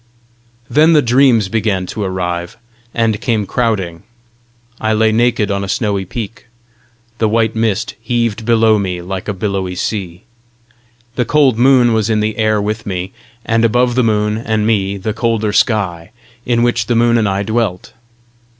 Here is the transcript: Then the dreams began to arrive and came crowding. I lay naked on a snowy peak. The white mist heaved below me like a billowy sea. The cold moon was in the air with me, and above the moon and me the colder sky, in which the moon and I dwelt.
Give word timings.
Then 0.67 0.93
the 0.93 1.01
dreams 1.03 1.47
began 1.47 1.85
to 1.85 2.01
arrive 2.01 2.57
and 2.91 3.21
came 3.21 3.45
crowding. 3.45 4.01
I 4.79 4.93
lay 4.93 5.11
naked 5.11 5.51
on 5.51 5.63
a 5.63 5.69
snowy 5.69 6.05
peak. 6.05 6.47
The 7.19 7.29
white 7.29 7.55
mist 7.55 7.93
heaved 8.01 8.43
below 8.43 8.79
me 8.79 8.99
like 9.03 9.27
a 9.27 9.33
billowy 9.35 9.75
sea. 9.75 10.23
The 11.17 11.25
cold 11.25 11.59
moon 11.59 11.93
was 11.93 12.09
in 12.09 12.19
the 12.19 12.37
air 12.39 12.59
with 12.59 12.87
me, 12.87 13.11
and 13.45 13.63
above 13.63 13.93
the 13.93 14.01
moon 14.03 14.39
and 14.39 14.65
me 14.65 14.97
the 14.97 15.13
colder 15.13 15.53
sky, 15.53 16.09
in 16.47 16.63
which 16.63 16.87
the 16.87 16.95
moon 16.95 17.15
and 17.15 17.29
I 17.29 17.43
dwelt. 17.43 17.93